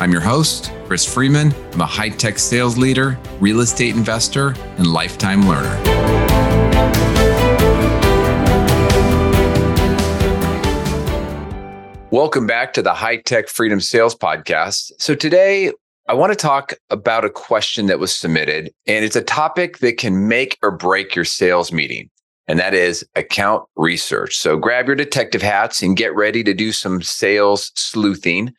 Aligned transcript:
I'm 0.00 0.12
your 0.12 0.20
host, 0.20 0.70
Chris 0.86 1.04
Freeman. 1.04 1.52
I'm 1.72 1.80
a 1.80 1.86
high 1.86 2.10
tech 2.10 2.38
sales 2.38 2.78
leader, 2.78 3.18
real 3.40 3.58
estate 3.58 3.96
investor, 3.96 4.54
and 4.76 4.86
lifetime 4.86 5.48
learner. 5.48 5.74
Welcome 12.12 12.46
back 12.46 12.74
to 12.74 12.82
the 12.82 12.94
High 12.94 13.16
Tech 13.16 13.48
Freedom 13.48 13.80
Sales 13.80 14.14
Podcast. 14.14 14.92
So, 15.00 15.16
today 15.16 15.72
I 16.08 16.14
want 16.14 16.30
to 16.30 16.36
talk 16.36 16.74
about 16.90 17.24
a 17.24 17.30
question 17.30 17.86
that 17.86 17.98
was 17.98 18.14
submitted, 18.14 18.72
and 18.86 19.04
it's 19.04 19.16
a 19.16 19.22
topic 19.22 19.78
that 19.78 19.98
can 19.98 20.28
make 20.28 20.58
or 20.62 20.70
break 20.70 21.16
your 21.16 21.24
sales 21.24 21.72
meeting, 21.72 22.08
and 22.46 22.60
that 22.60 22.72
is 22.72 23.04
account 23.16 23.64
research. 23.74 24.36
So, 24.36 24.56
grab 24.56 24.86
your 24.86 24.94
detective 24.94 25.42
hats 25.42 25.82
and 25.82 25.96
get 25.96 26.14
ready 26.14 26.44
to 26.44 26.54
do 26.54 26.70
some 26.70 27.02
sales 27.02 27.72
sleuthing. 27.74 28.54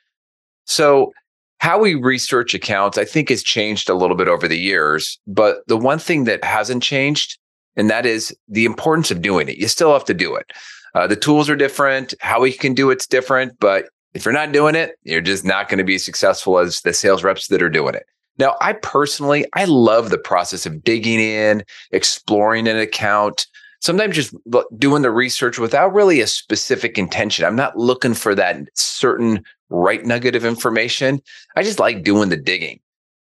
So, 0.65 1.13
how 1.59 1.79
we 1.79 1.95
research 1.95 2.53
accounts, 2.53 2.97
I 2.97 3.05
think, 3.05 3.29
has 3.29 3.43
changed 3.43 3.89
a 3.89 3.93
little 3.93 4.15
bit 4.15 4.27
over 4.27 4.47
the 4.47 4.57
years. 4.57 5.19
But 5.27 5.67
the 5.67 5.77
one 5.77 5.99
thing 5.99 6.23
that 6.23 6.43
hasn't 6.43 6.83
changed, 6.83 7.37
and 7.75 7.89
that 7.89 8.05
is 8.05 8.35
the 8.47 8.65
importance 8.65 9.11
of 9.11 9.21
doing 9.21 9.49
it. 9.49 9.57
You 9.57 9.67
still 9.67 9.93
have 9.93 10.05
to 10.05 10.13
do 10.13 10.35
it. 10.35 10.51
Uh, 10.95 11.05
the 11.05 11.15
tools 11.15 11.49
are 11.49 11.55
different. 11.55 12.13
How 12.21 12.41
we 12.41 12.51
can 12.51 12.73
do 12.73 12.89
it's 12.89 13.05
different. 13.05 13.59
But 13.59 13.89
if 14.13 14.25
you're 14.25 14.33
not 14.33 14.51
doing 14.51 14.75
it, 14.75 14.95
you're 15.03 15.21
just 15.21 15.45
not 15.45 15.69
going 15.69 15.77
to 15.77 15.83
be 15.83 15.97
successful 15.97 16.57
as 16.59 16.81
the 16.81 16.93
sales 16.93 17.23
reps 17.23 17.47
that 17.47 17.61
are 17.61 17.69
doing 17.69 17.93
it. 17.93 18.05
Now, 18.37 18.55
I 18.61 18.73
personally, 18.73 19.45
I 19.53 19.65
love 19.65 20.09
the 20.09 20.17
process 20.17 20.65
of 20.65 20.81
digging 20.83 21.19
in, 21.19 21.63
exploring 21.91 22.67
an 22.69 22.77
account, 22.77 23.45
sometimes 23.79 24.15
just 24.15 24.35
doing 24.77 25.01
the 25.01 25.11
research 25.11 25.57
without 25.57 25.93
really 25.93 26.21
a 26.21 26.27
specific 26.27 26.97
intention. 26.97 27.45
I'm 27.45 27.55
not 27.55 27.77
looking 27.77 28.13
for 28.13 28.35
that 28.35 28.57
certain 28.75 29.43
right 29.69 30.05
nugget 30.05 30.35
of 30.35 30.45
information. 30.45 31.21
I 31.55 31.63
just 31.63 31.79
like 31.79 32.03
doing 32.03 32.29
the 32.29 32.37
digging. 32.37 32.79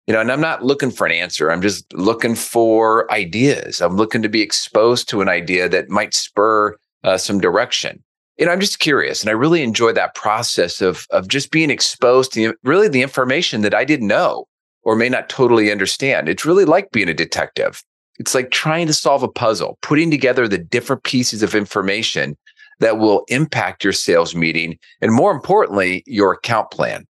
You 0.08 0.14
know, 0.14 0.22
and 0.22 0.32
I'm 0.32 0.42
not 0.42 0.64
looking 0.64 0.92
for 0.92 1.06
an 1.06 1.14
answer. 1.14 1.52
I'm 1.52 1.62
just 1.62 1.92
looking 1.94 2.36
for 2.36 3.12
ideas. 3.12 3.82
I'm 3.82 3.96
looking 3.96 4.22
to 4.24 4.30
be 4.30 4.42
exposed 4.42 5.08
to 5.10 5.22
an 5.22 5.30
idea 5.30 5.70
that 5.70 5.90
might 5.90 6.14
spur 6.14 6.76
uh, 7.04 7.18
some 7.18 7.40
direction. 7.40 8.04
You 8.38 8.46
know, 8.46 8.52
I'm 8.52 8.60
just 8.60 8.80
curious, 8.80 9.22
and 9.22 9.30
I 9.30 9.34
really 9.34 9.62
enjoy 9.62 9.94
that 9.94 10.16
process 10.16 10.82
of 10.82 11.06
of 11.12 11.28
just 11.28 11.52
being 11.52 11.70
exposed 11.70 12.34
to 12.34 12.56
really 12.64 12.88
the 12.88 13.04
information 13.04 13.62
that 13.62 13.76
I 13.76 13.86
didn't 13.86 14.08
know 14.08 14.48
or 14.84 14.96
may 14.96 15.10
not 15.10 15.30
totally 15.30 15.72
understand. 15.72 16.28
It's 16.28 16.46
really 16.46 16.66
like 16.66 16.92
being 16.92 17.10
a 17.10 17.14
detective. 17.14 17.84
It's 18.22 18.36
like 18.36 18.52
trying 18.52 18.86
to 18.86 18.94
solve 18.94 19.24
a 19.24 19.28
puzzle, 19.28 19.80
putting 19.82 20.12
together 20.12 20.48
the 20.48 20.60
different 20.60 21.02
pieces 21.02 21.42
of 21.42 21.56
information 21.56 22.38
that 22.80 23.00
will 23.00 23.26
impact 23.30 23.84
your 23.84 23.94
sales 23.94 24.36
meeting 24.36 24.78
and 25.02 25.12
more 25.12 25.32
importantly, 25.32 26.04
your 26.06 26.32
account 26.32 26.70
plan. 26.70 27.08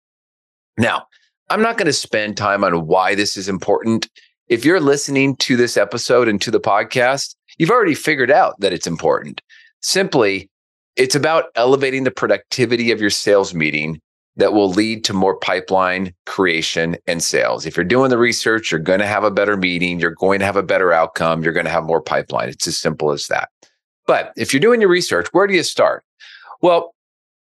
Now, 0.77 1.07
I'm 1.49 1.63
not 1.63 1.79
going 1.79 1.87
to 1.87 1.95
spend 1.95 2.37
time 2.37 2.63
on 2.63 2.87
why 2.87 3.15
this 3.15 3.39
is 3.39 3.49
important. 3.49 4.11
If 4.49 4.67
you're 4.67 4.81
listening 4.81 5.37
to 5.37 5.57
this 5.57 5.79
episode 5.79 6.29
and 6.29 6.43
to 6.43 6.51
the 6.51 6.61
podcast, 6.61 7.37
you've 7.57 7.71
already 7.71 7.95
figured 7.95 8.31
out 8.31 8.61
that 8.61 8.75
it's 8.75 8.87
important. 8.87 9.41
Simply, 9.81 10.51
it's 10.97 11.15
about 11.15 11.45
elevating 11.55 12.05
the 12.05 12.11
productivity 12.11 12.91
of 12.91 13.01
your 13.01 13.09
sales 13.09 13.55
meeting 13.55 13.99
that 14.39 14.53
will 14.53 14.71
lead 14.71 15.05
to 15.05 15.13
more 15.13 15.37
pipeline 15.37 16.15
creation 16.25 16.97
and 17.07 17.23
sales. 17.23 17.67
If 17.67 17.77
you're 17.77 17.85
doing 17.85 18.09
the 18.09 18.19
research, 18.19 18.71
you're 18.71 18.81
going 18.81 19.01
to 19.01 19.07
have 19.07 19.25
a 19.25 19.31
better 19.31 19.57
meeting, 19.57 20.01
you're 20.01 20.13
going 20.13 20.39
to 20.39 20.47
have 20.47 20.57
a 20.57 20.63
better 20.63 20.93
outcome, 20.93 21.43
you're 21.43 21.53
going 21.53 21.67
to 21.67 21.73
have 21.73 21.85
more 21.85 22.01
pipeline. 22.01 22.49
It's 22.49 22.67
as 22.67 22.79
simple 22.79 23.11
as 23.11 23.27
that. 23.27 23.51
But 24.07 24.33
if 24.37 24.55
you're 24.55 24.61
doing 24.61 24.81
your 24.81 24.91
research, 24.91 25.27
where 25.33 25.47
do 25.47 25.55
you 25.55 25.63
start? 25.65 26.05
Well, 26.63 26.95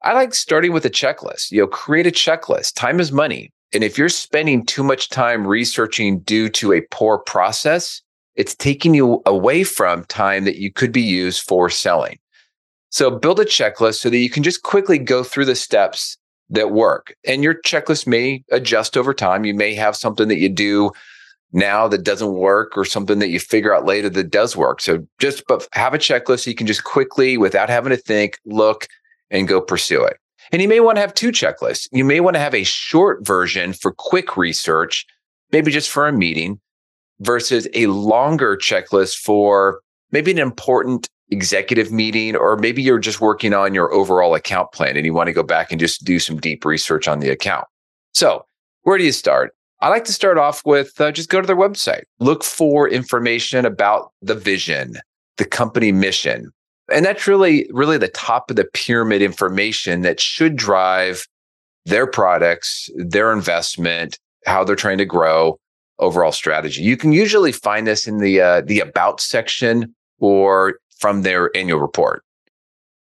I 0.03 0.13
like 0.13 0.33
starting 0.33 0.71
with 0.71 0.85
a 0.85 0.89
checklist. 0.89 1.51
You 1.51 1.61
know, 1.61 1.67
create 1.67 2.07
a 2.07 2.11
checklist. 2.11 2.75
Time 2.75 2.99
is 2.99 3.11
money. 3.11 3.51
And 3.73 3.83
if 3.83 3.97
you're 3.97 4.09
spending 4.09 4.65
too 4.65 4.83
much 4.83 5.09
time 5.09 5.45
researching 5.45 6.19
due 6.19 6.47
to 6.49 6.73
a 6.73 6.81
poor 6.91 7.17
process, 7.17 8.01
it's 8.35 8.55
taking 8.55 8.93
you 8.93 9.21
away 9.25 9.63
from 9.63 10.05
time 10.05 10.45
that 10.45 10.57
you 10.57 10.71
could 10.71 10.93
be 10.93 11.01
used 11.01 11.41
for 11.41 11.69
selling. 11.69 12.19
So 12.89 13.11
build 13.11 13.41
a 13.41 13.45
checklist 13.45 13.95
so 13.95 14.09
that 14.09 14.17
you 14.17 14.29
can 14.29 14.43
just 14.43 14.63
quickly 14.63 14.97
go 14.97 15.23
through 15.23 15.45
the 15.45 15.55
steps 15.55 16.17
that 16.49 16.71
work. 16.71 17.15
And 17.25 17.43
your 17.43 17.55
checklist 17.55 18.07
may 18.07 18.43
adjust 18.51 18.97
over 18.97 19.13
time. 19.13 19.45
You 19.45 19.53
may 19.53 19.73
have 19.73 19.95
something 19.95 20.27
that 20.27 20.39
you 20.39 20.49
do 20.49 20.91
now 21.51 21.87
that 21.87 22.03
doesn't 22.03 22.33
work 22.33 22.77
or 22.77 22.85
something 22.85 23.19
that 23.19 23.29
you 23.29 23.39
figure 23.39 23.73
out 23.73 23.85
later 23.85 24.09
that 24.09 24.29
does 24.29 24.55
work. 24.55 24.81
So 24.81 25.05
just 25.19 25.43
but 25.47 25.67
have 25.71 25.93
a 25.93 25.97
checklist 25.97 26.43
so 26.43 26.49
you 26.49 26.55
can 26.55 26.67
just 26.67 26.83
quickly, 26.83 27.37
without 27.37 27.69
having 27.69 27.91
to 27.91 27.97
think, 27.97 28.37
look 28.45 28.87
and 29.31 29.47
go 29.47 29.61
pursue 29.61 30.03
it. 30.03 30.17
And 30.51 30.61
you 30.61 30.67
may 30.67 30.79
want 30.79 30.97
to 30.97 31.01
have 31.01 31.13
two 31.13 31.31
checklists. 31.31 31.87
You 31.91 32.05
may 32.05 32.19
want 32.19 32.35
to 32.35 32.39
have 32.39 32.53
a 32.53 32.63
short 32.63 33.25
version 33.25 33.73
for 33.73 33.93
quick 33.93 34.37
research, 34.37 35.05
maybe 35.51 35.71
just 35.71 35.89
for 35.89 36.07
a 36.07 36.13
meeting, 36.13 36.59
versus 37.19 37.67
a 37.73 37.87
longer 37.87 38.57
checklist 38.57 39.17
for 39.17 39.79
maybe 40.11 40.31
an 40.31 40.37
important 40.37 41.09
executive 41.29 41.91
meeting, 41.91 42.35
or 42.35 42.57
maybe 42.57 42.81
you're 42.81 42.99
just 42.99 43.21
working 43.21 43.53
on 43.53 43.73
your 43.73 43.91
overall 43.93 44.35
account 44.35 44.71
plan 44.71 44.95
and 44.95 45.05
you 45.05 45.13
want 45.13 45.27
to 45.27 45.33
go 45.33 45.43
back 45.43 45.71
and 45.71 45.79
just 45.79 46.03
do 46.03 46.19
some 46.19 46.39
deep 46.39 46.65
research 46.65 47.07
on 47.07 47.19
the 47.19 47.29
account. 47.29 47.65
So, 48.13 48.45
where 48.83 48.97
do 48.97 49.03
you 49.03 49.11
start? 49.11 49.55
I 49.81 49.89
like 49.89 50.05
to 50.05 50.13
start 50.13 50.37
off 50.37 50.65
with 50.65 50.99
uh, 51.01 51.11
just 51.11 51.29
go 51.29 51.41
to 51.41 51.47
their 51.47 51.55
website, 51.55 52.03
look 52.19 52.43
for 52.43 52.89
information 52.89 53.65
about 53.65 54.11
the 54.21 54.35
vision, 54.35 54.97
the 55.37 55.45
company 55.45 55.91
mission. 55.91 56.51
And 56.91 57.05
that's 57.05 57.27
really, 57.27 57.67
really 57.71 57.97
the 57.97 58.07
top 58.07 58.49
of 58.49 58.55
the 58.55 58.65
pyramid 58.65 59.21
information 59.21 60.01
that 60.01 60.19
should 60.19 60.55
drive 60.55 61.27
their 61.85 62.07
products, 62.07 62.89
their 62.95 63.33
investment, 63.33 64.19
how 64.45 64.63
they're 64.63 64.75
trying 64.75 64.99
to 64.99 65.05
grow, 65.05 65.59
overall 65.99 66.31
strategy. 66.31 66.83
You 66.83 66.97
can 66.97 67.11
usually 67.11 67.51
find 67.51 67.87
this 67.87 68.07
in 68.07 68.19
the 68.19 68.41
uh, 68.41 68.61
the 68.61 68.79
about 68.79 69.19
section 69.19 69.93
or 70.19 70.79
from 70.99 71.21
their 71.21 71.55
annual 71.55 71.79
report. 71.79 72.23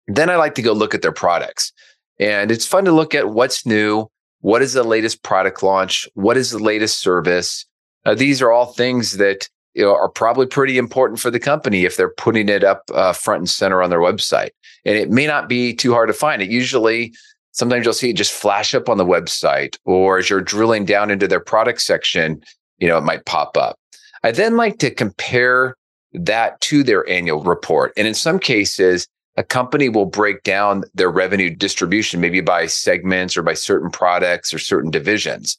Then 0.07 0.29
I 0.29 0.35
like 0.35 0.55
to 0.55 0.61
go 0.61 0.73
look 0.73 0.95
at 0.95 1.01
their 1.01 1.11
products. 1.11 1.71
And 2.19 2.51
it's 2.51 2.65
fun 2.65 2.85
to 2.85 2.91
look 2.91 3.13
at 3.13 3.29
what's 3.29 3.65
new, 3.65 4.07
what 4.41 4.61
is 4.61 4.73
the 4.73 4.83
latest 4.83 5.23
product 5.23 5.61
launch? 5.61 6.07
What 6.13 6.37
is 6.37 6.51
the 6.51 6.59
latest 6.59 6.99
service? 6.99 7.65
Uh, 8.05 8.15
these 8.15 8.41
are 8.41 8.51
all 8.51 8.67
things 8.67 9.17
that 9.17 9.49
you 9.73 9.83
know, 9.83 9.93
are 9.93 10.09
probably 10.09 10.47
pretty 10.47 10.79
important 10.79 11.19
for 11.19 11.29
the 11.29 11.39
company 11.39 11.85
if 11.85 11.97
they're 11.97 12.09
putting 12.09 12.49
it 12.49 12.63
up 12.63 12.81
uh, 12.95 13.13
front 13.13 13.41
and 13.41 13.49
center 13.49 13.83
on 13.83 13.91
their 13.91 13.99
website. 13.99 14.49
And 14.85 14.95
it 14.95 15.11
may 15.11 15.27
not 15.27 15.47
be 15.47 15.73
too 15.73 15.91
hard 15.91 16.07
to 16.07 16.13
find. 16.13 16.41
It 16.41 16.49
usually, 16.49 17.13
sometimes 17.51 17.85
you'll 17.85 17.93
see 17.93 18.09
it 18.09 18.15
just 18.15 18.31
flash 18.31 18.73
up 18.73 18.89
on 18.89 18.97
the 18.97 19.05
website, 19.05 19.77
or 19.85 20.17
as 20.17 20.31
you're 20.31 20.41
drilling 20.41 20.85
down 20.85 21.11
into 21.11 21.27
their 21.27 21.39
product 21.39 21.81
section, 21.81 22.41
you 22.79 22.87
know, 22.87 22.97
it 22.97 23.03
might 23.03 23.25
pop 23.25 23.55
up. 23.55 23.77
I 24.23 24.31
then 24.31 24.57
like 24.57 24.79
to 24.79 24.89
compare 24.89 25.75
that 26.13 26.59
to 26.61 26.83
their 26.83 27.07
annual 27.09 27.43
report. 27.43 27.93
And 27.97 28.07
in 28.07 28.13
some 28.13 28.39
cases, 28.39 29.07
a 29.35 29.43
company 29.43 29.87
will 29.87 30.05
break 30.05 30.43
down 30.43 30.83
their 30.95 31.11
revenue 31.11 31.49
distribution, 31.49 32.19
maybe 32.19 32.41
by 32.41 32.65
segments 32.65 33.37
or 33.37 33.43
by 33.43 33.53
certain 33.53 33.91
products 33.91 34.53
or 34.53 34.59
certain 34.59 34.89
divisions. 34.89 35.57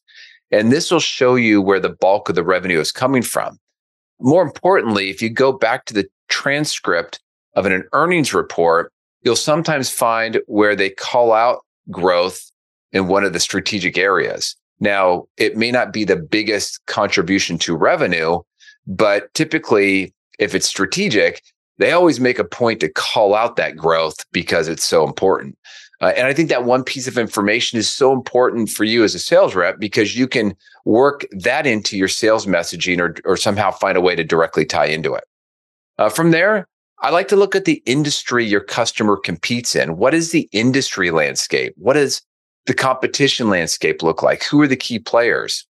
And 0.51 0.73
this 0.73 0.91
will 0.91 1.01
show 1.01 1.37
you 1.37 1.63
where 1.63 1.79
the 1.81 1.91
bulk 1.91 2.29
of 2.29 2.35
the 2.35 2.43
revenue 2.43 2.81
is 2.81 2.91
coming 2.91 3.23
from. 3.23 3.59
More 4.21 4.43
importantly, 4.43 5.11
if 5.11 5.23
you 5.23 5.31
go 5.31 5.53
back 5.53 5.85
to 5.85 5.95
the 5.95 6.09
transcript 6.29 7.21
of 7.55 7.67
an 7.67 7.85
earnings 7.93 8.35
report, 8.35 8.93
you'll 9.23 9.37
sometimes 9.37 9.91
find 9.91 10.41
where 10.47 10.75
they 10.75 10.91
call 10.91 11.33
out 11.33 11.65
growth 11.91 12.51
in 12.93 13.07
one 13.07 13.25
of 13.25 13.33
the 13.33 13.41
strategic 13.41 13.97
areas. 13.97 14.57
Now, 14.81 15.27
it 15.37 15.57
may 15.57 15.71
not 15.71 15.93
be 15.93 16.05
the 16.05 16.17
biggest 16.17 16.85
contribution 16.87 17.59
to 17.59 17.77
revenue, 17.77 18.41
but 18.87 19.33
typically, 19.35 20.15
if 20.39 20.55
it's 20.55 20.67
strategic, 20.67 21.43
they 21.79 21.93
always 21.93 22.21
make 22.21 22.39
a 22.39 22.45
point 22.45 22.81
to 22.81 22.89
call 22.89 23.35
out 23.35 23.57
that 23.57 23.77
growth 23.77 24.25
because 24.33 24.69
it's 24.69 24.85
so 24.85 25.05
important. 25.05 25.57
Uh, 26.01 26.13
and 26.17 26.27
I 26.27 26.33
think 26.33 26.49
that 26.49 26.65
one 26.65 26.85
piece 26.85 27.09
of 27.09 27.19
information 27.19 27.79
is 27.79 27.91
so 27.91 28.13
important 28.13 28.71
for 28.71 28.85
you 28.85 29.03
as 29.03 29.15
a 29.15 29.19
sales 29.19 29.55
rep 29.55 29.81
because 29.81 30.17
you 30.17 30.29
can 30.29 30.55
work 30.85 31.27
that 31.33 31.67
into 31.67 31.97
your 31.97 32.09
sales 32.09 32.47
messaging 32.47 33.01
or, 33.01 33.17
or 33.25 33.37
somehow 33.37 33.71
find 33.71 33.99
a 33.99 34.01
way 34.01 34.15
to 34.15 34.23
directly 34.23 34.65
tie 34.65 34.87
into 34.87 35.15
it. 35.15 35.25
Uh, 35.99 36.09
from 36.09 36.31
there, 36.31 36.69
I 37.01 37.11
like 37.11 37.29
to 37.29 37.37
look 37.37 37.55
at 37.55 37.65
the 37.65 37.83
industry 37.85 38.45
your 38.45 38.61
customer 38.61 39.17
competes 39.17 39.75
in. 39.75 39.97
What 39.97 40.15
is 40.15 40.31
the 40.31 40.49
industry 40.53 41.11
landscape? 41.11 41.75
What 41.77 41.95
does 41.95 42.23
the 42.67 42.75
competition 42.75 43.49
landscape 43.49 44.03
look 44.03 44.23
like? 44.23 44.45
Who 44.45 44.61
are 44.63 44.69
the 44.69 44.77
key 44.77 44.99
players? 44.99 45.67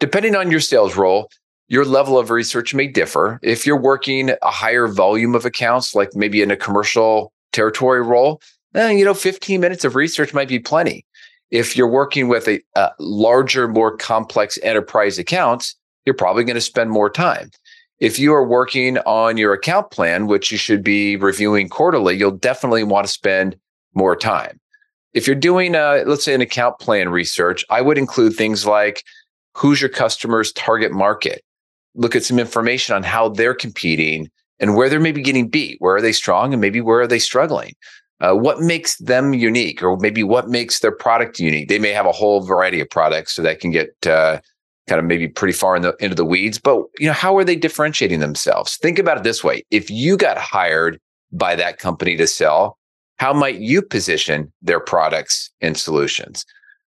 Depending 0.00 0.34
on 0.36 0.50
your 0.50 0.60
sales 0.60 0.96
role, 0.96 1.30
your 1.74 1.84
level 1.84 2.16
of 2.16 2.30
research 2.30 2.72
may 2.72 2.86
differ. 2.86 3.40
If 3.42 3.66
you're 3.66 3.76
working 3.76 4.30
a 4.30 4.50
higher 4.50 4.86
volume 4.86 5.34
of 5.34 5.44
accounts, 5.44 5.92
like 5.92 6.14
maybe 6.14 6.40
in 6.40 6.52
a 6.52 6.56
commercial 6.56 7.32
territory 7.52 8.00
role, 8.00 8.40
then, 8.74 8.96
you 8.96 9.04
know, 9.04 9.12
15 9.12 9.60
minutes 9.60 9.84
of 9.84 9.96
research 9.96 10.32
might 10.32 10.46
be 10.46 10.60
plenty. 10.60 11.04
If 11.50 11.76
you're 11.76 11.90
working 11.90 12.28
with 12.28 12.46
a, 12.46 12.60
a 12.76 12.90
larger, 13.00 13.66
more 13.66 13.96
complex 13.96 14.56
enterprise 14.62 15.18
accounts, 15.18 15.74
you're 16.06 16.14
probably 16.14 16.44
going 16.44 16.54
to 16.54 16.60
spend 16.60 16.90
more 16.90 17.10
time. 17.10 17.50
If 17.98 18.20
you 18.20 18.32
are 18.34 18.46
working 18.46 18.98
on 18.98 19.36
your 19.36 19.52
account 19.52 19.90
plan, 19.90 20.28
which 20.28 20.52
you 20.52 20.58
should 20.58 20.84
be 20.84 21.16
reviewing 21.16 21.68
quarterly, 21.68 22.16
you'll 22.16 22.30
definitely 22.30 22.84
want 22.84 23.06
to 23.06 23.12
spend 23.12 23.56
more 23.94 24.14
time. 24.14 24.60
If 25.12 25.26
you're 25.26 25.34
doing, 25.34 25.74
a, 25.74 26.04
let's 26.06 26.24
say, 26.24 26.34
an 26.34 26.40
account 26.40 26.78
plan 26.78 27.08
research, 27.08 27.64
I 27.68 27.80
would 27.80 27.98
include 27.98 28.34
things 28.34 28.64
like 28.64 29.02
who's 29.56 29.80
your 29.80 29.90
customer's 29.90 30.52
target 30.52 30.92
market? 30.92 31.43
Look 31.94 32.16
at 32.16 32.24
some 32.24 32.38
information 32.38 32.94
on 32.94 33.02
how 33.02 33.28
they're 33.28 33.54
competing 33.54 34.30
and 34.60 34.76
where 34.76 34.88
they're 34.88 35.00
maybe 35.00 35.22
getting 35.22 35.48
beat. 35.48 35.76
Where 35.80 35.96
are 35.96 36.00
they 36.00 36.12
strong 36.12 36.52
and 36.52 36.60
maybe 36.60 36.80
where 36.80 37.00
are 37.00 37.06
they 37.06 37.18
struggling? 37.18 37.74
Uh, 38.20 38.34
what 38.34 38.60
makes 38.60 38.96
them 38.98 39.34
unique 39.34 39.82
or 39.82 39.96
maybe 39.96 40.22
what 40.22 40.48
makes 40.48 40.78
their 40.78 40.92
product 40.92 41.38
unique? 41.38 41.68
They 41.68 41.78
may 41.78 41.90
have 41.90 42.06
a 42.06 42.12
whole 42.12 42.40
variety 42.40 42.80
of 42.80 42.88
products, 42.88 43.34
so 43.34 43.42
that 43.42 43.60
can 43.60 43.70
get 43.70 43.94
uh, 44.06 44.40
kind 44.88 44.98
of 44.98 45.04
maybe 45.04 45.28
pretty 45.28 45.52
far 45.52 45.76
in 45.76 45.82
the, 45.82 45.96
into 46.00 46.14
the 46.14 46.24
weeds. 46.24 46.58
But 46.58 46.84
you 46.98 47.06
know, 47.06 47.12
how 47.12 47.36
are 47.36 47.44
they 47.44 47.56
differentiating 47.56 48.20
themselves? 48.20 48.76
Think 48.76 48.98
about 48.98 49.18
it 49.18 49.24
this 49.24 49.42
way: 49.42 49.64
if 49.70 49.90
you 49.90 50.16
got 50.16 50.38
hired 50.38 51.00
by 51.32 51.56
that 51.56 51.78
company 51.78 52.16
to 52.16 52.26
sell, 52.26 52.78
how 53.18 53.32
might 53.32 53.56
you 53.56 53.82
position 53.82 54.52
their 54.62 54.80
products 54.80 55.50
and 55.60 55.76
solutions? 55.76 56.46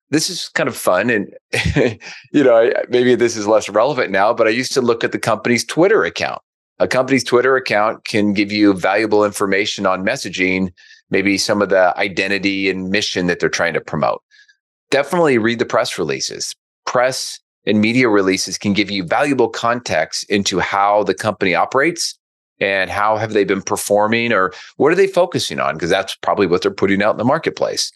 This 0.09 0.29
is 0.29 0.49
kind 0.49 0.69
of 0.69 0.75
fun, 0.75 1.09
and 1.09 1.33
you 2.31 2.43
know, 2.43 2.71
maybe 2.89 3.15
this 3.15 3.35
is 3.35 3.47
less 3.47 3.67
relevant 3.67 4.11
now. 4.11 4.33
But 4.33 4.47
I 4.47 4.51
used 4.51 4.73
to 4.73 4.81
look 4.81 5.03
at 5.03 5.11
the 5.11 5.19
company's 5.19 5.65
Twitter 5.65 6.03
account. 6.05 6.41
A 6.79 6.87
company's 6.87 7.23
Twitter 7.23 7.55
account 7.55 8.05
can 8.05 8.33
give 8.33 8.51
you 8.51 8.73
valuable 8.73 9.25
information 9.25 9.85
on 9.85 10.05
messaging, 10.05 10.71
maybe 11.09 11.37
some 11.37 11.61
of 11.61 11.69
the 11.69 11.97
identity 11.97 12.69
and 12.69 12.89
mission 12.89 13.27
that 13.27 13.39
they're 13.39 13.49
trying 13.49 13.73
to 13.73 13.81
promote. 13.81 14.21
Definitely 14.91 15.37
read 15.39 15.59
the 15.59 15.65
press 15.65 15.97
releases. 15.97 16.55
Press 16.85 17.39
and 17.65 17.81
media 17.81 18.07
releases 18.07 18.57
can 18.57 18.73
give 18.73 18.89
you 18.89 19.03
valuable 19.03 19.49
context 19.49 20.23
into 20.29 20.59
how 20.59 21.03
the 21.03 21.13
company 21.13 21.53
operates 21.53 22.17
and 22.59 22.89
how 22.89 23.17
have 23.17 23.33
they 23.33 23.43
been 23.43 23.61
performing 23.61 24.31
or 24.31 24.53
what 24.77 24.91
are 24.91 24.95
they 24.95 25.07
focusing 25.07 25.59
on 25.59 25.75
because 25.75 25.89
that's 25.89 26.15
probably 26.15 26.47
what 26.47 26.61
they're 26.61 26.71
putting 26.71 27.03
out 27.03 27.11
in 27.11 27.17
the 27.17 27.23
marketplace 27.23 27.91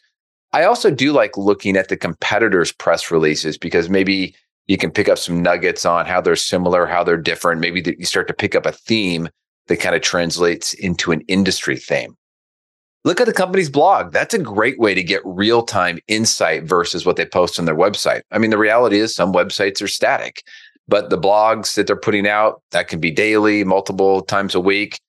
i 0.54 0.64
also 0.64 0.92
do 0.92 1.12
like 1.12 1.38
looking 1.38 1.76
at 1.76 1.90
the 1.90 1.98
competitors 1.98 2.72
press 2.72 3.12
releases 3.12 3.58
because 3.58 3.90
maybe 3.90 4.36
you 4.68 4.78
can 4.78 4.92
pick 4.92 5.10
up 5.10 5.18
some 5.18 5.42
nuggets 5.42 5.86
on 5.86 6.06
how 6.06 6.22
they're 6.22 6.36
similar 6.36 6.86
how 6.86 7.04
they're 7.04 7.18
different 7.18 7.62
maybe 7.62 7.84
you 7.98 8.06
start 8.06 8.28
to 8.28 8.34
pick 8.34 8.56
up 8.56 8.66
a 8.66 8.72
theme 8.72 9.30
that 9.68 9.78
kind 9.78 9.96
of 9.96 10.02
translates 10.02 10.74
into 10.74 11.12
an 11.12 11.22
industry 11.28 11.78
theme 11.78 12.16
Look 13.04 13.20
at 13.20 13.26
the 13.26 13.34
company's 13.34 13.70
blog. 13.70 14.12
That's 14.12 14.36
a 14.36 14.40
great 14.40 14.80
way 14.80 14.94
to 14.94 15.02
get 15.02 15.22
real 15.26 15.64
time 15.64 15.98
insight 16.08 16.64
versus 16.64 17.04
what 17.04 17.16
they 17.16 17.26
post 17.26 17.58
on 17.58 17.66
their 17.66 17.76
website. 17.76 18.22
I 18.32 18.38
mean, 18.38 18.52
the 18.52 18.60
reality 18.60 19.00
is 19.00 19.16
some 19.16 19.34
websites 19.34 19.82
are 19.82 19.88
static, 19.88 20.44
but 20.88 21.10
the 21.10 21.18
blogs 21.18 21.76
that 21.76 21.88
they're 21.88 21.96
putting 21.96 22.28
out, 22.28 22.62
that 22.72 22.88
can 22.88 23.00
be 23.00 23.10
daily, 23.10 23.64
multiple 23.64 24.22
times 24.22 24.54
a 24.54 24.60
week. 24.60 25.00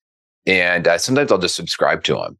And 0.46 0.88
uh, 0.88 0.96
sometimes 0.96 1.30
I'll 1.30 1.38
just 1.38 1.54
subscribe 1.54 2.02
to 2.04 2.14
them. 2.14 2.38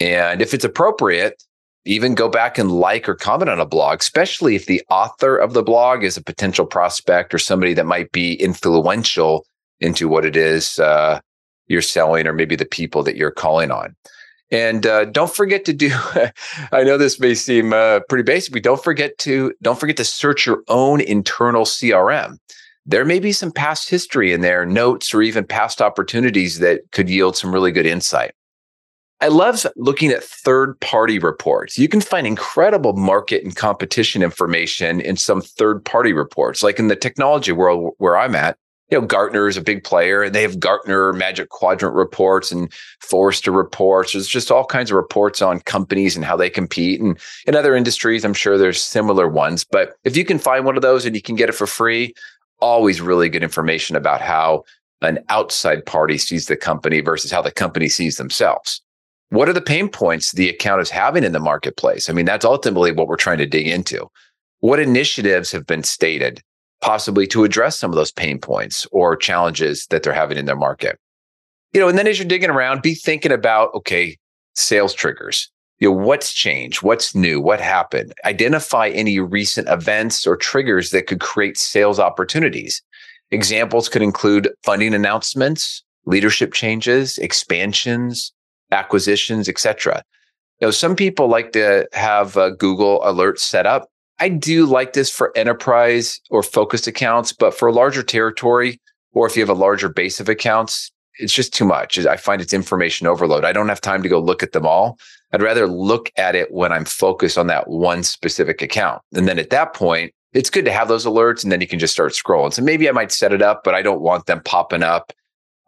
And 0.00 0.40
if 0.40 0.54
it's 0.54 0.64
appropriate, 0.64 1.42
even 1.86 2.14
go 2.14 2.28
back 2.28 2.58
and 2.58 2.70
like 2.70 3.08
or 3.08 3.14
comment 3.14 3.48
on 3.48 3.60
a 3.60 3.66
blog, 3.66 4.00
especially 4.00 4.56
if 4.56 4.66
the 4.66 4.82
author 4.90 5.36
of 5.36 5.54
the 5.54 5.62
blog 5.62 6.02
is 6.02 6.16
a 6.16 6.22
potential 6.22 6.66
prospect 6.66 7.32
or 7.32 7.38
somebody 7.38 7.72
that 7.74 7.86
might 7.86 8.10
be 8.12 8.34
influential 8.34 9.46
into 9.80 10.08
what 10.08 10.24
it 10.24 10.36
is 10.36 10.78
uh, 10.78 11.20
you're 11.68 11.82
selling 11.82 12.26
or 12.26 12.32
maybe 12.32 12.56
the 12.56 12.64
people 12.64 13.02
that 13.02 13.16
you're 13.16 13.30
calling 13.30 13.70
on. 13.70 13.94
And 14.50 14.86
uh, 14.86 15.06
don't 15.06 15.34
forget 15.34 15.64
to 15.64 15.72
do. 15.72 15.90
I 16.72 16.84
know 16.84 16.98
this 16.98 17.18
may 17.18 17.34
seem 17.34 17.72
uh, 17.72 18.00
pretty 18.08 18.22
basic, 18.22 18.52
but 18.52 18.62
don't 18.62 18.82
forget 18.82 19.18
to 19.18 19.52
don't 19.62 19.78
forget 19.78 19.96
to 19.96 20.04
search 20.04 20.46
your 20.46 20.62
own 20.68 21.00
internal 21.00 21.64
CRM. 21.64 22.36
There 22.84 23.04
may 23.04 23.18
be 23.18 23.32
some 23.32 23.50
past 23.50 23.90
history 23.90 24.32
in 24.32 24.42
there, 24.42 24.64
notes, 24.64 25.12
or 25.12 25.20
even 25.20 25.44
past 25.44 25.82
opportunities 25.82 26.60
that 26.60 26.82
could 26.92 27.10
yield 27.10 27.36
some 27.36 27.52
really 27.52 27.72
good 27.72 27.86
insight. 27.86 28.32
I 29.20 29.28
love 29.28 29.64
looking 29.76 30.10
at 30.10 30.22
third 30.22 30.78
party 30.80 31.18
reports. 31.18 31.78
You 31.78 31.88
can 31.88 32.02
find 32.02 32.26
incredible 32.26 32.92
market 32.92 33.42
and 33.44 33.56
competition 33.56 34.22
information 34.22 35.00
in 35.00 35.16
some 35.16 35.40
third 35.40 35.84
party 35.84 36.12
reports, 36.12 36.62
like 36.62 36.78
in 36.78 36.88
the 36.88 36.96
technology 36.96 37.52
world 37.52 37.94
where 37.98 38.16
I'm 38.16 38.34
at 38.34 38.58
you 38.90 39.00
know, 39.00 39.06
Gartner 39.06 39.48
is 39.48 39.56
a 39.56 39.62
big 39.62 39.82
player 39.82 40.22
and 40.22 40.34
they 40.34 40.42
have 40.42 40.60
Gartner 40.60 41.12
Magic 41.12 41.48
Quadrant 41.48 41.94
reports 41.94 42.52
and 42.52 42.72
Forrester 43.00 43.50
reports. 43.50 44.12
There's 44.12 44.28
just 44.28 44.50
all 44.50 44.64
kinds 44.64 44.90
of 44.90 44.96
reports 44.96 45.42
on 45.42 45.60
companies 45.60 46.14
and 46.14 46.24
how 46.24 46.36
they 46.36 46.48
compete. 46.48 47.00
And 47.00 47.18
in 47.46 47.56
other 47.56 47.74
industries, 47.74 48.24
I'm 48.24 48.34
sure 48.34 48.56
there's 48.56 48.80
similar 48.80 49.28
ones. 49.28 49.64
But 49.64 49.94
if 50.04 50.16
you 50.16 50.24
can 50.24 50.38
find 50.38 50.64
one 50.64 50.76
of 50.76 50.82
those 50.82 51.04
and 51.04 51.16
you 51.16 51.22
can 51.22 51.34
get 51.34 51.48
it 51.48 51.54
for 51.54 51.66
free, 51.66 52.14
always 52.60 53.00
really 53.00 53.28
good 53.28 53.42
information 53.42 53.96
about 53.96 54.20
how 54.20 54.64
an 55.02 55.18
outside 55.28 55.84
party 55.84 56.16
sees 56.16 56.46
the 56.46 56.56
company 56.56 57.00
versus 57.00 57.30
how 57.30 57.42
the 57.42 57.50
company 57.50 57.88
sees 57.88 58.16
themselves. 58.16 58.80
What 59.30 59.48
are 59.48 59.52
the 59.52 59.60
pain 59.60 59.88
points 59.88 60.32
the 60.32 60.48
account 60.48 60.80
is 60.80 60.90
having 60.90 61.24
in 61.24 61.32
the 61.32 61.40
marketplace? 61.40 62.08
I 62.08 62.12
mean, 62.12 62.26
that's 62.26 62.44
ultimately 62.44 62.92
what 62.92 63.08
we're 63.08 63.16
trying 63.16 63.38
to 63.38 63.46
dig 63.46 63.66
into. 63.66 64.08
What 64.60 64.80
initiatives 64.80 65.50
have 65.52 65.66
been 65.66 65.82
stated 65.82 66.42
possibly 66.80 67.26
to 67.26 67.44
address 67.44 67.78
some 67.78 67.90
of 67.90 67.96
those 67.96 68.12
pain 68.12 68.38
points 68.38 68.86
or 68.92 69.16
challenges 69.16 69.86
that 69.86 70.02
they're 70.02 70.12
having 70.12 70.38
in 70.38 70.46
their 70.46 70.56
market. 70.56 70.98
You 71.72 71.80
know, 71.80 71.88
and 71.88 71.98
then 71.98 72.06
as 72.06 72.18
you're 72.18 72.28
digging 72.28 72.50
around, 72.50 72.82
be 72.82 72.94
thinking 72.94 73.32
about, 73.32 73.74
okay, 73.74 74.16
sales 74.54 74.94
triggers. 74.94 75.50
You 75.78 75.90
know, 75.90 75.96
what's 75.96 76.32
changed? 76.32 76.82
What's 76.82 77.14
new? 77.14 77.40
What 77.40 77.60
happened? 77.60 78.14
Identify 78.24 78.88
any 78.88 79.20
recent 79.20 79.68
events 79.68 80.26
or 80.26 80.36
triggers 80.36 80.90
that 80.90 81.06
could 81.06 81.20
create 81.20 81.58
sales 81.58 81.98
opportunities. 81.98 82.82
Examples 83.30 83.88
could 83.88 84.02
include 84.02 84.48
funding 84.62 84.94
announcements, 84.94 85.82
leadership 86.06 86.54
changes, 86.54 87.18
expansions, 87.18 88.32
acquisitions, 88.70 89.48
etc. 89.48 90.02
You 90.60 90.68
know, 90.68 90.70
some 90.70 90.96
people 90.96 91.28
like 91.28 91.52
to 91.52 91.86
have 91.92 92.34
Google 92.58 93.00
alerts 93.00 93.40
set 93.40 93.66
up 93.66 93.88
I 94.18 94.28
do 94.28 94.64
like 94.64 94.94
this 94.94 95.10
for 95.10 95.36
enterprise 95.36 96.20
or 96.30 96.42
focused 96.42 96.86
accounts, 96.86 97.32
but 97.32 97.54
for 97.54 97.68
a 97.68 97.72
larger 97.72 98.02
territory, 98.02 98.80
or 99.12 99.26
if 99.26 99.36
you 99.36 99.42
have 99.42 99.50
a 99.50 99.54
larger 99.54 99.88
base 99.88 100.20
of 100.20 100.28
accounts, 100.28 100.90
it's 101.18 101.32
just 101.32 101.54
too 101.54 101.64
much. 101.64 101.98
I 101.98 102.16
find 102.16 102.40
it's 102.40 102.52
information 102.52 103.06
overload. 103.06 103.44
I 103.44 103.52
don't 103.52 103.68
have 103.68 103.80
time 103.80 104.02
to 104.02 104.08
go 104.08 104.18
look 104.18 104.42
at 104.42 104.52
them 104.52 104.66
all. 104.66 104.98
I'd 105.32 105.42
rather 105.42 105.66
look 105.66 106.10
at 106.16 106.34
it 106.34 106.52
when 106.52 106.72
I'm 106.72 106.84
focused 106.84 107.36
on 107.36 107.46
that 107.48 107.68
one 107.68 108.02
specific 108.02 108.62
account. 108.62 109.02
And 109.14 109.26
then 109.26 109.38
at 109.38 109.50
that 109.50 109.74
point, 109.74 110.12
it's 110.32 110.50
good 110.50 110.64
to 110.66 110.72
have 110.72 110.88
those 110.88 111.06
alerts 111.06 111.42
and 111.42 111.50
then 111.50 111.60
you 111.60 111.66
can 111.66 111.78
just 111.78 111.94
start 111.94 112.12
scrolling. 112.12 112.52
So 112.52 112.62
maybe 112.62 112.88
I 112.88 112.92
might 112.92 113.12
set 113.12 113.32
it 113.32 113.42
up, 113.42 113.62
but 113.64 113.74
I 113.74 113.82
don't 113.82 114.02
want 114.02 114.26
them 114.26 114.42
popping 114.44 114.82
up. 114.82 115.12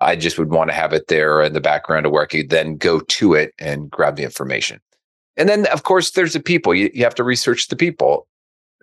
I 0.01 0.17
just 0.17 0.39
would 0.39 0.51
want 0.51 0.71
to 0.71 0.75
have 0.75 0.93
it 0.93 1.09
there 1.09 1.43
in 1.43 1.53
the 1.53 1.61
background 1.61 2.05
to 2.05 2.11
where 2.11 2.23
I 2.23 2.27
could 2.27 2.51
then 2.51 2.77
go 2.77 3.01
to 3.01 3.35
it 3.35 3.53
and 3.59 3.91
grab 3.91 4.17
the 4.17 4.23
information. 4.23 4.81
And 5.37 5.49
then, 5.49 5.67
of 5.67 5.83
course, 5.83 6.13
there's 6.13 6.33
the 6.33 6.41
people. 6.41 6.75
You, 6.75 6.91
you 6.95 7.05
have 7.05 7.15
to 7.17 7.25
research 7.25 7.69
the 7.69 7.77
people. 7.77 8.27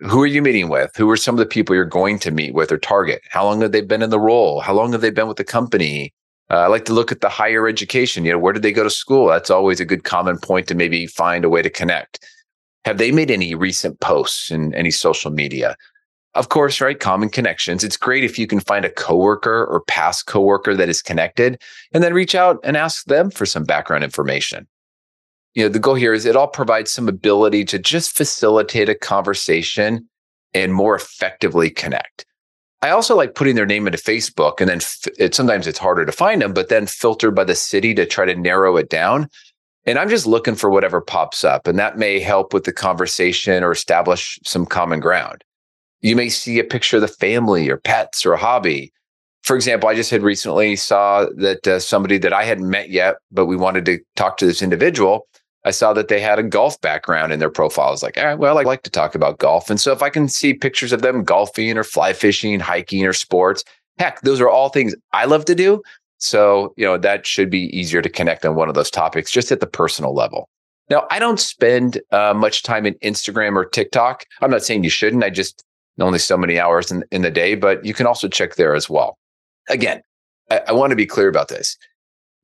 Who 0.00 0.22
are 0.22 0.26
you 0.26 0.42
meeting 0.42 0.68
with? 0.68 0.90
Who 0.96 1.08
are 1.10 1.16
some 1.16 1.34
of 1.34 1.38
the 1.38 1.46
people 1.46 1.74
you're 1.74 1.84
going 1.84 2.18
to 2.20 2.30
meet 2.30 2.54
with 2.54 2.70
or 2.70 2.78
target? 2.78 3.22
How 3.30 3.44
long 3.44 3.62
have 3.62 3.72
they 3.72 3.80
been 3.80 4.02
in 4.02 4.10
the 4.10 4.20
role? 4.20 4.60
How 4.60 4.74
long 4.74 4.92
have 4.92 5.00
they 5.00 5.10
been 5.10 5.28
with 5.28 5.38
the 5.38 5.44
company? 5.44 6.12
Uh, 6.50 6.58
I 6.58 6.66
like 6.66 6.84
to 6.86 6.92
look 6.92 7.10
at 7.10 7.22
the 7.22 7.28
higher 7.28 7.66
education. 7.66 8.24
You 8.24 8.32
know, 8.32 8.38
where 8.38 8.52
did 8.52 8.62
they 8.62 8.72
go 8.72 8.84
to 8.84 8.90
school? 8.90 9.28
That's 9.28 9.50
always 9.50 9.80
a 9.80 9.86
good 9.86 10.04
common 10.04 10.38
point 10.38 10.68
to 10.68 10.74
maybe 10.74 11.06
find 11.06 11.44
a 11.44 11.48
way 11.48 11.62
to 11.62 11.70
connect. 11.70 12.24
Have 12.84 12.98
they 12.98 13.10
made 13.10 13.30
any 13.30 13.54
recent 13.54 13.98
posts 14.00 14.50
in 14.50 14.74
any 14.74 14.90
social 14.90 15.30
media? 15.30 15.76
Of 16.36 16.50
course, 16.50 16.80
right? 16.80 16.98
Common 16.98 17.28
connections. 17.28 17.82
It's 17.82 17.96
great 17.96 18.22
if 18.22 18.38
you 18.38 18.46
can 18.46 18.60
find 18.60 18.84
a 18.84 18.90
coworker 18.90 19.64
or 19.64 19.80
past 19.80 20.26
coworker 20.26 20.74
that 20.74 20.88
is 20.88 21.02
connected 21.02 21.60
and 21.92 22.02
then 22.02 22.14
reach 22.14 22.34
out 22.34 22.60
and 22.62 22.76
ask 22.76 23.04
them 23.06 23.30
for 23.30 23.46
some 23.46 23.64
background 23.64 24.04
information 24.04 24.66
you 25.56 25.62
know 25.62 25.68
the 25.68 25.80
goal 25.80 25.94
here 25.94 26.12
is 26.12 26.24
it 26.24 26.36
all 26.36 26.46
provides 26.46 26.92
some 26.92 27.08
ability 27.08 27.64
to 27.64 27.78
just 27.78 28.14
facilitate 28.14 28.88
a 28.88 28.94
conversation 28.94 30.08
and 30.54 30.72
more 30.72 30.94
effectively 30.94 31.68
connect 31.68 32.24
i 32.82 32.90
also 32.90 33.16
like 33.16 33.34
putting 33.34 33.56
their 33.56 33.66
name 33.66 33.86
into 33.86 33.98
facebook 33.98 34.60
and 34.60 34.68
then 34.68 34.76
f- 34.76 35.08
it, 35.18 35.34
sometimes 35.34 35.66
it's 35.66 35.78
harder 35.78 36.04
to 36.04 36.12
find 36.12 36.42
them 36.42 36.52
but 36.52 36.68
then 36.68 36.86
filter 36.86 37.32
by 37.32 37.42
the 37.42 37.54
city 37.56 37.92
to 37.94 38.06
try 38.06 38.24
to 38.24 38.36
narrow 38.36 38.76
it 38.76 38.88
down 38.88 39.28
and 39.86 39.98
i'm 39.98 40.10
just 40.10 40.26
looking 40.26 40.54
for 40.54 40.70
whatever 40.70 41.00
pops 41.00 41.42
up 41.42 41.66
and 41.66 41.78
that 41.78 41.98
may 41.98 42.20
help 42.20 42.54
with 42.54 42.64
the 42.64 42.72
conversation 42.72 43.64
or 43.64 43.72
establish 43.72 44.38
some 44.44 44.66
common 44.66 45.00
ground 45.00 45.42
you 46.06 46.16
may 46.16 46.28
see 46.28 46.58
a 46.58 46.64
picture 46.64 46.96
of 46.96 47.02
the 47.02 47.08
family 47.08 47.68
or 47.68 47.76
pets 47.76 48.24
or 48.26 48.32
a 48.32 48.38
hobby 48.38 48.92
for 49.42 49.54
example, 49.54 49.88
I 49.88 49.94
just 49.94 50.10
had 50.10 50.24
recently 50.24 50.74
saw 50.74 51.26
that 51.36 51.64
uh, 51.68 51.78
somebody 51.78 52.18
that 52.18 52.32
I 52.32 52.42
hadn't 52.42 52.68
met 52.68 52.90
yet, 52.90 53.14
but 53.30 53.46
we 53.46 53.54
wanted 53.54 53.84
to 53.84 54.00
talk 54.16 54.38
to 54.38 54.44
this 54.44 54.60
individual 54.60 55.28
I 55.66 55.72
saw 55.72 55.92
that 55.94 56.06
they 56.06 56.20
had 56.20 56.38
a 56.38 56.44
golf 56.44 56.80
background 56.80 57.32
in 57.32 57.40
their 57.40 57.50
profile. 57.50 57.88
I 57.88 57.90
was 57.90 58.02
like, 58.02 58.16
all 58.16 58.24
right, 58.24 58.38
well, 58.38 58.56
I 58.56 58.62
like 58.62 58.84
to 58.84 58.90
talk 58.90 59.16
about 59.16 59.38
golf. 59.38 59.68
And 59.68 59.80
so 59.80 59.90
if 59.90 60.00
I 60.00 60.10
can 60.10 60.28
see 60.28 60.54
pictures 60.54 60.92
of 60.92 61.02
them 61.02 61.24
golfing 61.24 61.76
or 61.76 61.82
fly 61.82 62.12
fishing, 62.12 62.60
hiking 62.60 63.04
or 63.04 63.12
sports, 63.12 63.64
heck, 63.98 64.20
those 64.20 64.40
are 64.40 64.48
all 64.48 64.68
things 64.68 64.94
I 65.12 65.24
love 65.24 65.44
to 65.46 65.56
do. 65.56 65.82
So, 66.18 66.72
you 66.76 66.86
know, 66.86 66.96
that 66.98 67.26
should 67.26 67.50
be 67.50 67.76
easier 67.76 68.00
to 68.00 68.08
connect 68.08 68.46
on 68.46 68.54
one 68.54 68.68
of 68.68 68.76
those 68.76 68.92
topics 68.92 69.32
just 69.32 69.50
at 69.50 69.58
the 69.58 69.66
personal 69.66 70.14
level. 70.14 70.48
Now, 70.88 71.04
I 71.10 71.18
don't 71.18 71.40
spend 71.40 72.00
uh, 72.12 72.32
much 72.32 72.62
time 72.62 72.86
in 72.86 72.94
Instagram 73.02 73.56
or 73.56 73.64
TikTok. 73.64 74.24
I'm 74.40 74.52
not 74.52 74.62
saying 74.62 74.84
you 74.84 74.90
shouldn't. 74.90 75.24
I 75.24 75.30
just 75.30 75.64
only 76.04 76.18
so 76.18 76.36
many 76.36 76.58
hours 76.58 76.90
in, 76.90 77.04
in 77.10 77.22
the 77.22 77.30
day, 77.30 77.54
but 77.54 77.84
you 77.84 77.94
can 77.94 78.06
also 78.06 78.28
check 78.28 78.56
there 78.56 78.74
as 78.74 78.90
well. 78.90 79.18
Again, 79.68 80.02
I, 80.50 80.60
I 80.68 80.72
want 80.72 80.90
to 80.90 80.96
be 80.96 81.06
clear 81.06 81.28
about 81.28 81.48
this. 81.48 81.76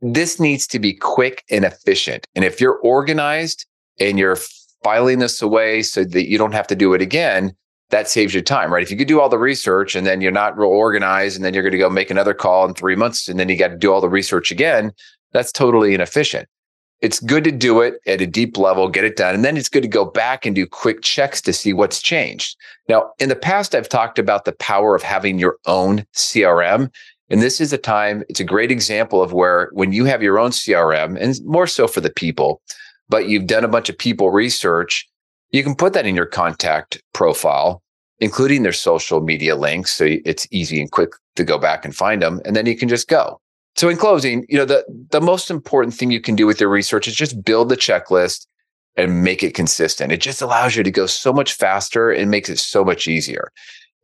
This 0.00 0.40
needs 0.40 0.66
to 0.68 0.78
be 0.78 0.94
quick 0.94 1.44
and 1.50 1.64
efficient. 1.64 2.26
And 2.34 2.44
if 2.44 2.60
you're 2.60 2.78
organized 2.78 3.66
and 4.00 4.18
you're 4.18 4.38
filing 4.82 5.20
this 5.20 5.40
away 5.40 5.82
so 5.82 6.04
that 6.04 6.28
you 6.28 6.38
don't 6.38 6.52
have 6.52 6.66
to 6.68 6.74
do 6.74 6.92
it 6.94 7.02
again, 7.02 7.54
that 7.90 8.08
saves 8.08 8.34
you 8.34 8.40
time, 8.40 8.72
right? 8.72 8.82
If 8.82 8.90
you 8.90 8.96
could 8.96 9.06
do 9.06 9.20
all 9.20 9.28
the 9.28 9.38
research 9.38 9.94
and 9.94 10.06
then 10.06 10.22
you're 10.22 10.32
not 10.32 10.56
real 10.56 10.70
organized 10.70 11.36
and 11.36 11.44
then 11.44 11.52
you're 11.52 11.62
going 11.62 11.72
to 11.72 11.78
go 11.78 11.90
make 11.90 12.10
another 12.10 12.34
call 12.34 12.66
in 12.66 12.74
three 12.74 12.96
months 12.96 13.28
and 13.28 13.38
then 13.38 13.48
you 13.48 13.56
got 13.56 13.68
to 13.68 13.76
do 13.76 13.92
all 13.92 14.00
the 14.00 14.08
research 14.08 14.50
again, 14.50 14.92
that's 15.32 15.52
totally 15.52 15.94
inefficient. 15.94 16.48
It's 17.02 17.18
good 17.18 17.42
to 17.44 17.50
do 17.50 17.80
it 17.80 17.94
at 18.06 18.20
a 18.20 18.26
deep 18.28 18.56
level, 18.56 18.88
get 18.88 19.04
it 19.04 19.16
done. 19.16 19.34
And 19.34 19.44
then 19.44 19.56
it's 19.56 19.68
good 19.68 19.82
to 19.82 19.88
go 19.88 20.04
back 20.04 20.46
and 20.46 20.54
do 20.54 20.66
quick 20.66 21.02
checks 21.02 21.40
to 21.42 21.52
see 21.52 21.72
what's 21.72 22.00
changed. 22.00 22.56
Now, 22.88 23.10
in 23.18 23.28
the 23.28 23.36
past, 23.36 23.74
I've 23.74 23.88
talked 23.88 24.20
about 24.20 24.44
the 24.44 24.52
power 24.52 24.94
of 24.94 25.02
having 25.02 25.38
your 25.38 25.58
own 25.66 26.06
CRM. 26.14 26.90
And 27.28 27.42
this 27.42 27.60
is 27.60 27.72
a 27.72 27.78
time, 27.78 28.22
it's 28.28 28.40
a 28.40 28.44
great 28.44 28.70
example 28.70 29.20
of 29.20 29.32
where 29.32 29.70
when 29.72 29.92
you 29.92 30.04
have 30.04 30.22
your 30.22 30.38
own 30.38 30.50
CRM, 30.50 31.20
and 31.20 31.34
more 31.44 31.66
so 31.66 31.88
for 31.88 32.00
the 32.00 32.12
people, 32.12 32.62
but 33.08 33.28
you've 33.28 33.46
done 33.46 33.64
a 33.64 33.68
bunch 33.68 33.88
of 33.88 33.98
people 33.98 34.30
research, 34.30 35.08
you 35.50 35.64
can 35.64 35.74
put 35.74 35.94
that 35.94 36.06
in 36.06 36.14
your 36.14 36.26
contact 36.26 37.02
profile, 37.14 37.82
including 38.20 38.62
their 38.62 38.72
social 38.72 39.20
media 39.20 39.56
links. 39.56 39.92
So 39.92 40.06
it's 40.24 40.46
easy 40.52 40.80
and 40.80 40.90
quick 40.90 41.10
to 41.36 41.42
go 41.42 41.58
back 41.58 41.84
and 41.84 41.96
find 41.96 42.22
them. 42.22 42.40
And 42.44 42.54
then 42.54 42.66
you 42.66 42.76
can 42.76 42.88
just 42.88 43.08
go. 43.08 43.40
So 43.76 43.88
in 43.88 43.96
closing, 43.96 44.44
you 44.48 44.58
know, 44.58 44.64
the, 44.64 44.84
the 45.10 45.20
most 45.20 45.50
important 45.50 45.94
thing 45.94 46.10
you 46.10 46.20
can 46.20 46.36
do 46.36 46.46
with 46.46 46.60
your 46.60 46.68
research 46.68 47.08
is 47.08 47.14
just 47.14 47.42
build 47.42 47.68
the 47.68 47.76
checklist 47.76 48.46
and 48.96 49.24
make 49.24 49.42
it 49.42 49.54
consistent. 49.54 50.12
It 50.12 50.20
just 50.20 50.42
allows 50.42 50.76
you 50.76 50.82
to 50.82 50.90
go 50.90 51.06
so 51.06 51.32
much 51.32 51.54
faster 51.54 52.10
and 52.10 52.30
makes 52.30 52.50
it 52.50 52.58
so 52.58 52.84
much 52.84 53.08
easier. 53.08 53.50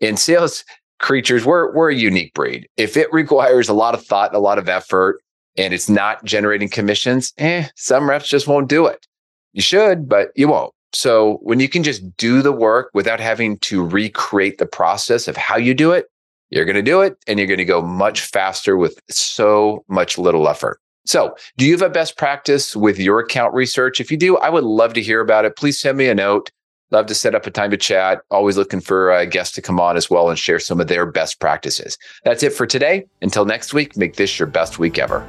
In 0.00 0.16
sales 0.16 0.64
creatures, 0.98 1.44
we're, 1.44 1.72
we're 1.74 1.90
a 1.90 1.94
unique 1.94 2.32
breed. 2.32 2.68
If 2.76 2.96
it 2.96 3.12
requires 3.12 3.68
a 3.68 3.74
lot 3.74 3.94
of 3.94 4.04
thought, 4.04 4.34
a 4.34 4.38
lot 4.38 4.58
of 4.58 4.68
effort, 4.68 5.20
and 5.56 5.74
it's 5.74 5.88
not 5.88 6.24
generating 6.24 6.68
commissions, 6.68 7.32
eh, 7.38 7.66
some 7.76 8.08
reps 8.08 8.28
just 8.28 8.46
won't 8.46 8.68
do 8.68 8.86
it. 8.86 9.06
You 9.52 9.62
should, 9.62 10.08
but 10.08 10.30
you 10.34 10.48
won't. 10.48 10.72
So 10.92 11.38
when 11.42 11.60
you 11.60 11.68
can 11.68 11.82
just 11.82 12.16
do 12.16 12.40
the 12.40 12.52
work 12.52 12.90
without 12.94 13.20
having 13.20 13.58
to 13.58 13.84
recreate 13.84 14.58
the 14.58 14.66
process 14.66 15.28
of 15.28 15.36
how 15.36 15.56
you 15.56 15.74
do 15.74 15.92
it, 15.92 16.06
you're 16.50 16.64
going 16.64 16.76
to 16.76 16.82
do 16.82 17.00
it 17.00 17.16
and 17.26 17.38
you're 17.38 17.48
going 17.48 17.58
to 17.58 17.64
go 17.64 17.82
much 17.82 18.22
faster 18.22 18.76
with 18.76 19.00
so 19.08 19.84
much 19.88 20.18
little 20.18 20.48
effort. 20.48 20.80
So, 21.04 21.34
do 21.56 21.64
you 21.64 21.72
have 21.72 21.82
a 21.82 21.88
best 21.88 22.18
practice 22.18 22.76
with 22.76 22.98
your 22.98 23.20
account 23.20 23.54
research? 23.54 24.00
If 24.00 24.10
you 24.10 24.18
do, 24.18 24.36
I 24.36 24.50
would 24.50 24.64
love 24.64 24.92
to 24.94 25.02
hear 25.02 25.20
about 25.20 25.46
it. 25.46 25.56
Please 25.56 25.80
send 25.80 25.96
me 25.96 26.08
a 26.08 26.14
note. 26.14 26.50
Love 26.90 27.06
to 27.06 27.14
set 27.14 27.34
up 27.34 27.46
a 27.46 27.50
time 27.50 27.70
to 27.70 27.76
chat. 27.76 28.22
Always 28.30 28.56
looking 28.56 28.80
for 28.80 29.10
a 29.10 29.26
guest 29.26 29.54
to 29.54 29.62
come 29.62 29.80
on 29.80 29.96
as 29.96 30.10
well 30.10 30.28
and 30.30 30.38
share 30.38 30.58
some 30.58 30.80
of 30.80 30.88
their 30.88 31.06
best 31.06 31.40
practices. 31.40 31.98
That's 32.24 32.42
it 32.42 32.52
for 32.52 32.66
today. 32.66 33.06
Until 33.22 33.44
next 33.44 33.72
week, 33.74 33.96
make 33.96 34.16
this 34.16 34.36
your 34.38 34.48
best 34.48 34.78
week 34.78 34.98
ever. 34.98 35.26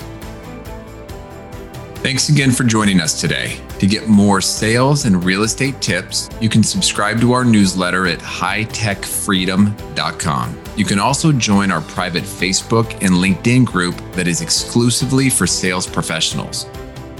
Thanks 1.95 2.29
again 2.29 2.51
for 2.51 2.63
joining 2.63 3.01
us 3.01 3.19
today. 3.19 3.59
To 3.79 3.87
get 3.87 4.07
more 4.07 4.39
sales 4.39 5.03
and 5.03 5.21
real 5.23 5.43
estate 5.43 5.81
tips, 5.81 6.29
you 6.39 6.47
can 6.47 6.63
subscribe 6.63 7.19
to 7.19 7.33
our 7.33 7.43
newsletter 7.43 8.07
at 8.07 8.19
hightechfreedom.com. 8.19 10.68
You 10.79 10.85
can 10.85 10.97
also 10.97 11.33
join 11.33 11.71
our 11.71 11.81
private 11.81 12.23
Facebook 12.23 12.89
and 13.01 13.15
LinkedIn 13.15 13.65
group 13.65 13.97
that 14.13 14.29
is 14.29 14.39
exclusively 14.39 15.29
for 15.29 15.45
sales 15.45 15.85
professionals. 15.85 16.67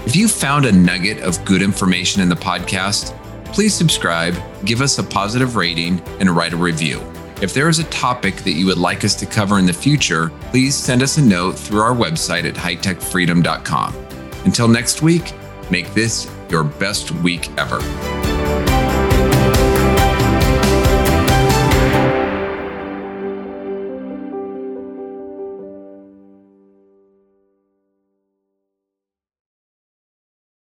If 0.05 0.15
you 0.15 0.29
found 0.29 0.65
a 0.65 0.71
nugget 0.71 1.19
of 1.19 1.43
good 1.43 1.61
information 1.61 2.21
in 2.21 2.29
the 2.29 2.37
podcast, 2.37 3.13
please 3.47 3.73
subscribe, 3.73 4.37
give 4.63 4.79
us 4.79 4.97
a 4.97 5.03
positive 5.03 5.57
rating, 5.57 5.99
and 6.21 6.29
write 6.29 6.53
a 6.53 6.57
review. 6.57 7.01
If 7.41 7.53
there 7.53 7.67
is 7.67 7.79
a 7.79 7.83
topic 7.85 8.37
that 8.37 8.53
you 8.53 8.65
would 8.65 8.77
like 8.77 9.03
us 9.03 9.13
to 9.15 9.25
cover 9.25 9.59
in 9.59 9.65
the 9.65 9.73
future, 9.73 10.29
please 10.51 10.73
send 10.73 11.03
us 11.03 11.17
a 11.17 11.21
note 11.21 11.59
through 11.59 11.81
our 11.81 11.93
website 11.93 12.45
at 12.45 12.55
hightechfreedom.com. 12.55 13.93
Until 14.45 14.69
next 14.69 15.01
week, 15.01 15.33
make 15.69 15.93
this 15.93 16.31
your 16.49 16.63
best 16.63 17.11
week 17.11 17.49
ever. 17.57 17.79